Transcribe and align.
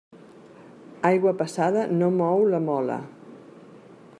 Aigua 1.09 1.33
passada 1.41 1.83
no 1.99 2.09
mou 2.17 2.45
la 2.55 2.63
mola. 2.71 2.99